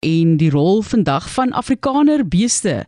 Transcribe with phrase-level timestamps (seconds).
[0.00, 2.86] en die rol vandag van Afrikaner beeste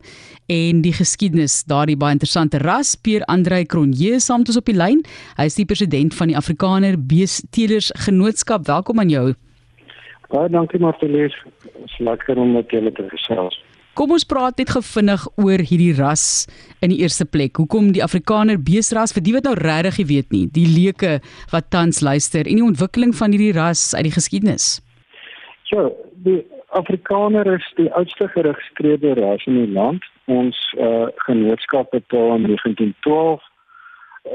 [0.49, 4.73] en die geskiedenis daardie baie interessante ras Pier Andrei Cronje saam met ons op die
[4.73, 5.03] lyn.
[5.37, 8.65] Hy is die president van die Afrikaner Beesteelers Genootskap.
[8.65, 9.27] Welkom aan jou.
[10.33, 11.35] Baie dankie Martelies.
[11.61, 13.59] Dit is lekker om met julle te gesels.
[13.93, 16.47] Kom ons praat net gevinnig oor hierdie ras
[16.81, 17.61] in die eerste plek.
[17.61, 21.19] Hoekom die Afrikaner beesras vir die wat nou regtig nie weet nie, die leuke
[21.53, 24.79] wat tans luister en die ontwikkeling van hierdie ras uit die geskiedenis.
[25.69, 25.85] Ja,
[26.25, 26.41] die
[26.73, 30.05] Afrikaner is die oudste geregistreerde ras in die land.
[30.25, 33.43] Ons uh, genootskap het al in 1912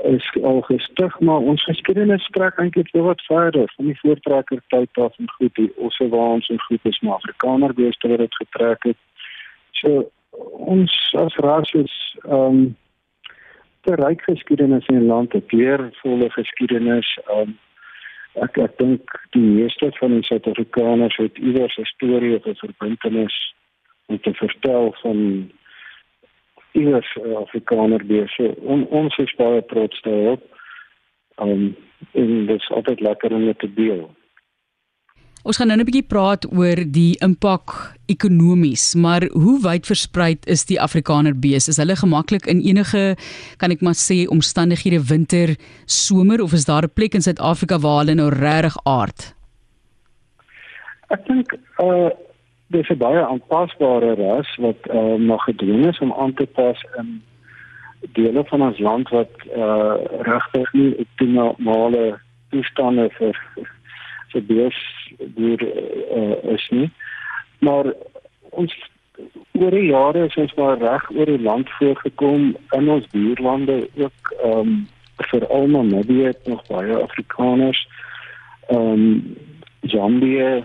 [0.04, 5.00] is al gestig, maar ons geskiedenis strek eintlik baie wat verder van die voortrekker tyd
[5.00, 9.00] af en goed die Ossewaans en goed is maar Afrikaner beeste wat dit getrek het.
[9.80, 10.10] So
[10.74, 12.76] ons as ras is ehm um,
[13.86, 17.18] te ryk geskiedenis in die land, 'n kleurvolle geskiedenis.
[17.26, 17.58] Ehm um,
[18.44, 23.36] ek ek dink die meeste van die Suid-Afrikaners het iewers 'n storie of 'n verbintenis
[24.06, 25.50] om te vertel van
[26.72, 28.34] iewers uh, Afrikaner wees.
[28.34, 30.42] So, on, ons is baie trots daarop.
[31.36, 31.76] Um,
[32.12, 34.10] en dit is altyd lekker om dit te deel.
[35.46, 40.64] Ons gaan nou 'n bietjie praat oor die impak ekonomies, maar hoe wyd versprei is
[40.64, 41.68] die Afrikaner bees?
[41.68, 43.16] Is hulle gemaklik in enige
[43.58, 48.04] kan ek maar sê omstandighede winter, somer of is daar 'n plek in Suid-Afrika waar
[48.04, 49.34] hulle nou regtig aard?
[51.10, 52.10] Ek dink uh
[52.70, 57.22] dis 'n baie aanpasbare ras wat uh nog gedwing is om aan te pas in
[58.12, 62.18] dele van ons land wat uh regtig nie optimale
[62.50, 63.34] toestande vir
[64.32, 64.78] vir bees
[65.18, 66.90] deur uh, is nie.
[67.58, 67.92] Maar
[68.50, 68.74] ons
[69.58, 74.32] oor die jare is ons maar reg oor die land voorgekom in ons buurlande ook
[74.42, 74.78] ehm um,
[75.30, 77.80] vir almal Namibië het nog baie Afrikaners.
[78.68, 79.36] Ehm um,
[79.82, 80.62] Zambia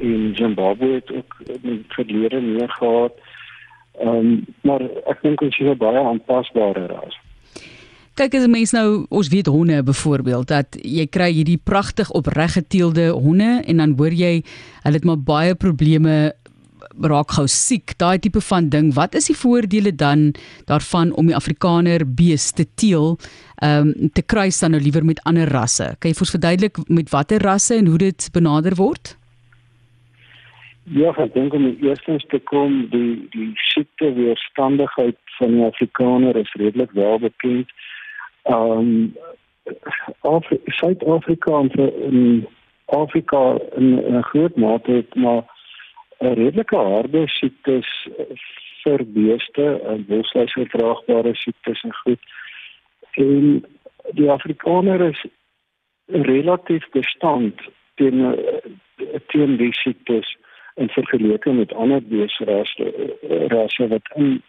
[0.00, 3.12] en Zimbabwe het ook in verlede meer gehad.
[3.98, 7.18] Ehm um, maar ek dink ons is baie aanpasbare ras.
[8.18, 13.60] Kyk as mense nou ons weet honde byvoorbeeld dat jy kry hierdie pragtig opreggeteelde honde
[13.62, 14.40] en dan hoor jy
[14.82, 16.32] hulle het maar baie probleme
[17.00, 18.90] raak gou siek daai tipe van ding.
[18.96, 20.32] Wat is die voordele dan
[20.66, 23.16] daarvan om die afrikaner bees te teel
[23.62, 25.94] ehm um, te kruis dan nou liewer met ander rasse?
[26.00, 29.14] Kan jy vir ons verduidelik met watter rasse en hoe dit benader word?
[30.90, 36.52] Ja, ek dink om eerstens te kom die die siekte weerstandigheid van die afrikaner is
[36.58, 37.70] redelik wel bekend.
[37.70, 37.99] Ehm
[38.54, 39.16] um,
[40.66, 42.46] Suid-Afrika en
[42.86, 45.42] Afrika in 'n groot mate het maar
[46.18, 48.08] 'n redelike harde siektes
[48.82, 52.20] vir beeste en bosluisverdraagbare siektes en goed.
[53.10, 53.64] En
[54.12, 55.24] die Afrikaner is
[56.06, 57.60] relatief bestand
[57.94, 58.38] teen
[59.26, 60.36] teen die siektes
[60.74, 62.92] en vergeleke met ander beesrasse
[63.48, 64.42] rasse wat in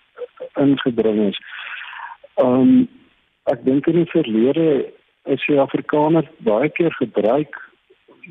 [0.53, 1.39] ingebring is.
[2.35, 2.89] Ehm um,
[3.51, 4.67] ek dink in die verlede
[5.29, 7.57] is die Afrikaner baie keer gebruik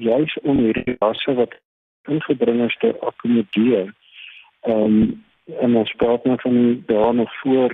[0.00, 1.56] juis om hierdie rasse wat
[2.08, 3.92] ingebring is te akkommodeer.
[4.68, 5.24] Ehm um,
[5.58, 7.72] en ons praat nou van daar nog voor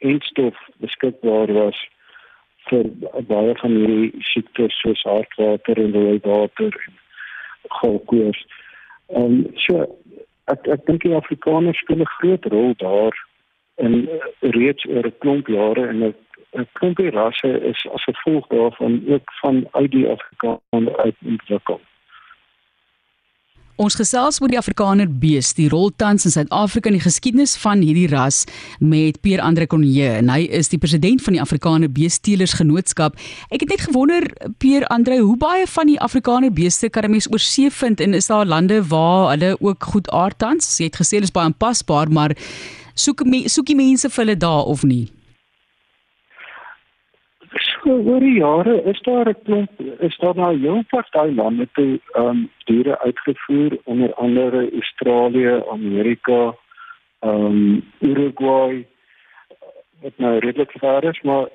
[0.00, 1.80] eindstof beskikbaar was
[2.70, 2.86] vir
[3.28, 6.96] baie van hierdie siektes soos hartwater en rooiwater en
[7.80, 8.40] galkoors.
[9.08, 9.84] Ehm um, so
[10.52, 13.20] ek ek dink die Afrikaners speel 'n groot rol daar
[13.84, 14.08] en
[14.40, 16.16] reeds oor 'n klomp jare en ek
[16.56, 21.80] 'n klompie rasse is as gevolg daarvan ook van uit die Afrikaner uit ontwikkel.
[23.78, 27.78] Ons gesels oor die Afrikaner bees, die rol tans in Suid-Afrika en die geskiedenis van
[27.78, 28.40] hierdie ras
[28.82, 33.14] met Pierre Andre Cronje en hy is die president van die Afrikaner Beesteelers Genootskap.
[33.54, 34.26] Ek het net gewonder
[34.58, 38.14] Pierre Andre, hoe baie van die Afrikaner beeste kan 'n mens oor see vind en
[38.14, 40.78] is daar lande waar hulle ook goed aard tans?
[40.78, 42.34] Jy het gesê hulle is baie aanpasbaar, maar
[42.94, 45.06] soek me, soek die mense vir hulle daar of nie?
[47.88, 49.70] So oor die jare is daar 'n klomp
[50.06, 56.54] is daar nou heel party lande te ehm um, diere uitgevoer onder andere Australië, Amerika,
[57.18, 58.86] ehm um, Uruguay
[60.02, 61.48] wat nou redelik ver is, maar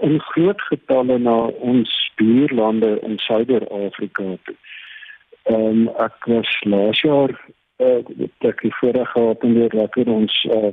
[0.00, 4.36] in groot getalle na ons buurlande in Suider-Afrika.
[5.42, 7.32] Ehm um, ek was laas jaar
[7.76, 10.72] eh uh, ek het voorheen gehad en weer lekker ons eh uh,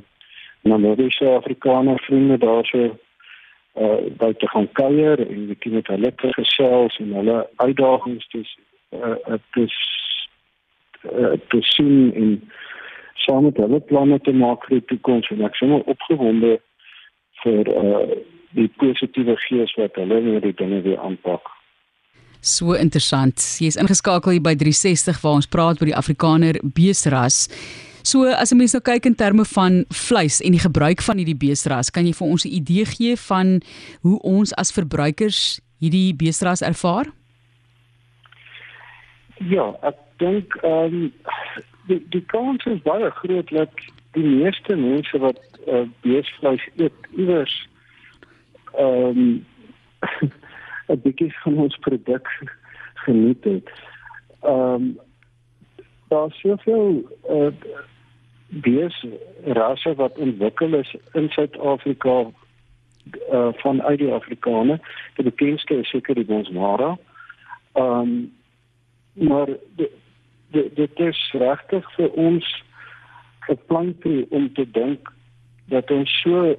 [0.60, 2.98] Namibiese Afrikaner vriende daar so
[3.78, 8.54] uh by te gaan kuier en het met hulle gesels en hulle uitdagings dis
[8.92, 9.76] uh dis
[11.10, 12.32] uh te sien en
[13.26, 16.56] saam met hulle planne te maak vir die toekoms en ek is opgewonde
[17.44, 18.08] vir uh
[18.56, 21.50] die positiewe gees wat hulle met die dinge weer aanpak.
[22.40, 23.42] So interessant.
[23.58, 27.48] Jy is ingeskakel hier by 360 waar ons praat oor die Afrikaner beesras.
[28.08, 31.36] So as 'n mens nou kyk in terme van vleis en die gebruik van hierdie
[31.44, 33.60] beesras, kan jy vir ons 'n idee gee van
[34.00, 37.06] hoe ons as verbruikers hierdie beesras ervaar?
[39.54, 41.12] Ja, ek dink ehm um,
[41.88, 43.72] die die kans is baie groot dat
[44.12, 47.68] die meeste mense wat uh, beesvleis eet iewers
[48.72, 49.46] ehm um,
[50.88, 52.26] 'n bietjie van ons produk
[53.04, 53.68] geniet het.
[54.40, 54.98] Ehm um,
[56.08, 57.52] daar is soveel uh,
[58.48, 59.04] bees
[59.44, 62.30] rasse wat ontwikkel is in Suid-Afrika
[63.32, 64.80] uh, vanuit die Afrikaner.
[65.14, 66.96] Die bekendste is seker die Bonsmara.
[67.72, 68.36] Ehm um,
[69.18, 69.48] maar
[70.50, 72.62] dit is regtig vir ons
[73.38, 75.10] geplante om te dink
[75.66, 76.54] dat ons so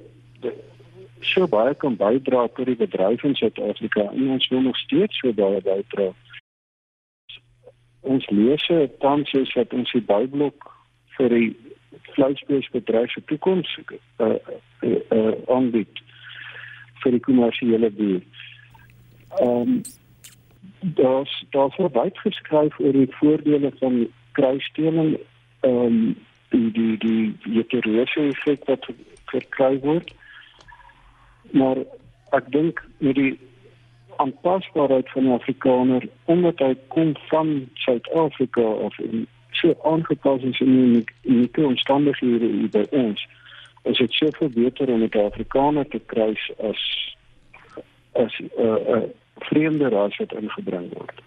[1.20, 5.32] so baie kan bydra tot die bedryf in Suid-Afrika en ons wil nog steeds so
[5.32, 6.10] baie bydra.
[8.00, 10.70] Ons lese tans is dat ons die Bybelok
[11.16, 11.50] vir die
[12.14, 14.36] vleisbeesbedryf se toekoms uh, uh,
[15.10, 16.02] uh, aanbied
[17.02, 18.22] vir die kommersiële boer.
[19.40, 19.82] Ehm um,
[20.80, 25.18] daar's daar's baie geskryf oor die voordele van kruisstelling
[25.60, 26.16] ehm um,
[26.50, 28.88] die die die heterose effek wat
[29.30, 30.14] verkry word
[31.50, 31.78] maar
[32.38, 33.38] ek dink met die
[34.22, 40.72] aanpasbaarheid van die Afrikaner omdat hy kom van Suid-Afrika of in so aangepas is in
[40.92, 43.26] die unieke omstandighede hier by ons
[43.82, 46.84] is dit soveel beter om met Afrikaner te kruis as
[48.12, 49.02] as 'n uh, uh,
[49.38, 51.22] vreemde ras wat ingebring word.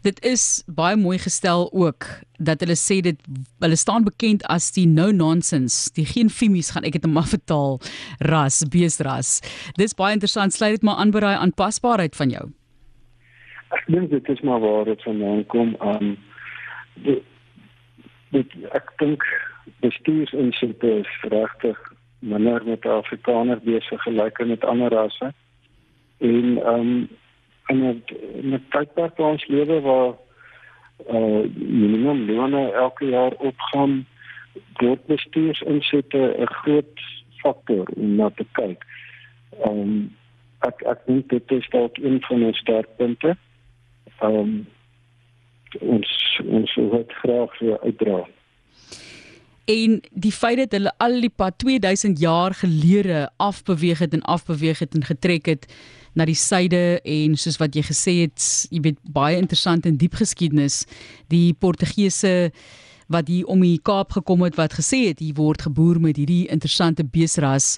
[0.00, 2.06] Dit is baie mooi gestel ook
[2.38, 3.20] dat hulle sê dit
[3.58, 7.80] hulle staan bekend as die no nonsense, die geen fimies gaan ek dit maar vertaal
[8.18, 9.40] ras, beesras.
[9.76, 12.46] Dis baie interessant, sluit dit maar aan by daai aanpasbaarheid van jou.
[13.76, 16.16] Ek dink dit is maar waar dit vandaan kom aan um,
[17.02, 17.22] dit
[18.30, 19.24] dit ek dink
[19.80, 21.78] bestuurs insitte is regtig
[22.18, 25.32] minder met Afrikaners besig gelyk met ander rasse.
[26.18, 27.08] En ehm um,
[27.70, 28.02] in 'n
[28.42, 30.14] in 'n tydperk waar ons lewe waar
[31.08, 34.06] uh minimum loone elke jaar opgaan
[34.72, 37.00] word bestuursinsette 'n groot
[37.42, 38.84] faktor om na te kyk.
[39.66, 40.16] Um
[40.58, 43.36] ek ek dink dit is dalk een van ons sterkpunte.
[44.22, 44.66] Um
[45.80, 48.20] ons ons wil graag vir uitdra
[49.70, 54.78] en die feit dat hulle al die pad 2000 jaar gelede afbeweeg het en afbeweeg
[54.82, 55.66] het en getrek het
[56.18, 58.42] na die suide en soos wat jy gesê het,
[58.74, 60.82] jy weet baie interessant en diep geskiedenis,
[61.30, 62.50] die Portugese
[63.10, 66.46] wat hier om die Kaap gekom het wat gesê het hier word geboer met hierdie
[66.50, 67.76] interessante beesras.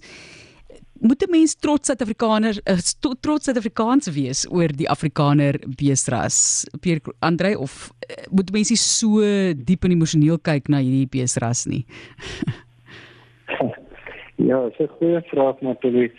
[1.02, 2.76] Moet 'n mens trots Suid-Afrikaner eh,
[3.20, 6.64] trots Suid-Afrikaans wees oor die Afrikaner beesras?
[6.80, 9.20] Pierre Andre of eh, moet mense so
[9.56, 11.84] diep en emosioneel kyk na hierdie beesras nie?
[14.48, 16.14] ja, dis 'n goeie vraag natuurlik.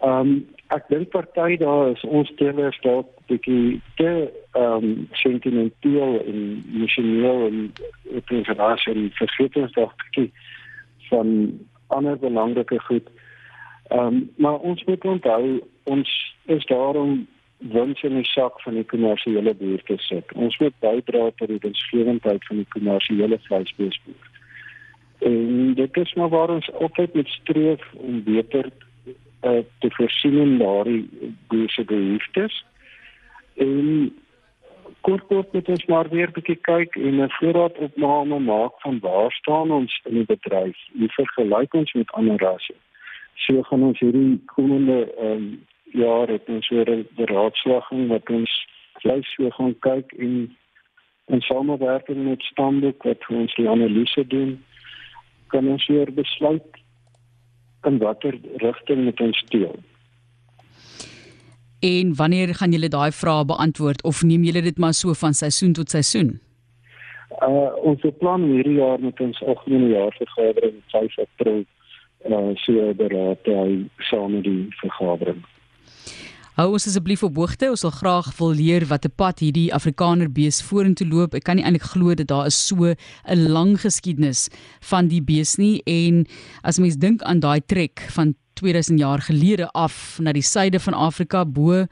[0.00, 6.20] Ehm um, ek dink party daar is ons teelers dalk bietjie te ehm um, sentimenteel
[6.26, 7.72] en emosioneel en
[8.44, 10.32] dat as jy vergeet is dat bietjie
[11.08, 13.08] van ander belangrike goed.
[13.90, 17.26] Ehm um, maar ons moet onthou ons is daarom
[17.58, 20.32] wins in die sak van die kommersiële boer te sit.
[20.32, 24.28] Ons moet bydra tot die winsgewendheid van die kommersiële vleisbeesboer.
[25.18, 28.70] En dit is maar waar ons altyd moet streef om beter
[29.42, 31.08] uh, te voorsien in daardie
[31.48, 32.64] boerse behoeftes.
[33.54, 34.14] En
[35.00, 39.32] kort kort moet ons maar weer 'n bietjie kyk en 'n voorraadopname maak van waar
[39.32, 40.78] staan ons in die bedryf.
[40.92, 42.74] Hoe vergelyk ons met ander rasse?
[43.46, 45.46] So gaan ons hierdie komende um,
[45.96, 48.50] jaar het ons weer 'n raadslaging wat ons
[49.00, 50.56] vleis so gaan kyk en
[51.26, 54.58] in samewerking met Stamboek wat ons die analise doen
[55.46, 56.80] kan ons weer besluit
[57.82, 59.74] in watter rigting moet ons steel.
[61.80, 65.72] En wanneer gaan julle daai vrae beantwoord of neem julle dit maar so van seisoen
[65.72, 66.40] tot seisoen?
[67.40, 71.64] Uh ons plan hierdie jaar met ons algemene jaarvergadering 5 April
[72.64, 75.42] so beraad hy saam met die vergadering.
[76.60, 77.70] Hou ons asseblief op hoogte.
[77.72, 81.34] Ons wil graag wil leer wat 'n pad hierdie Afrikaner bees vorentoe loop.
[81.34, 84.48] Ek kan nie eintlik glo dat daar is so 'n lang geskiedenis
[84.80, 86.26] van die bees nie en
[86.62, 90.94] as mens dink aan daai trek van 2000 jaar gelede af na die suide van
[90.94, 91.86] Afrika bo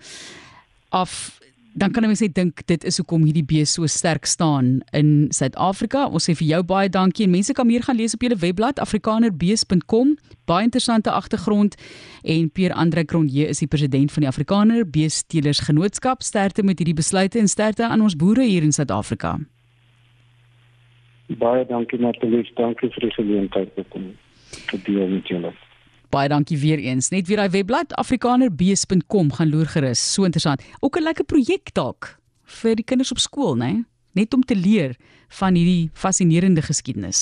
[0.90, 1.38] af
[1.75, 6.07] dan kan mense net dink dit is hoekom hierdie bees so sterk staan in Suid-Afrika.
[6.09, 8.81] Ons sê vir jou baie dankie en mense kan meer gaan lees op julle webblad
[8.83, 10.17] afrikanerbees.com.
[10.49, 11.77] Baie interessante agtergrond
[12.25, 16.23] en Pierre Andre Cronje is die president van die Afrikaner Beestelers Genootskap.
[16.23, 19.37] Sterkte met hierdie besluite en sterkte aan ons boere hier in Suid-Afrika.
[21.39, 24.15] Baie dankie Natalie, dankie vir die geleentheid om
[24.73, 25.53] te deel met julle.
[26.09, 27.11] Baie dankie weer eens.
[27.12, 30.00] Net weer daai webblad afrikanerbees.com gaan loer gerus.
[30.00, 30.62] So interessant.
[30.81, 33.85] Ook 'n lekker projek dalk vir die kinders op skool, né?
[34.12, 34.97] Net om te leer
[35.29, 37.21] van hierdie fascinerende geskiedenis.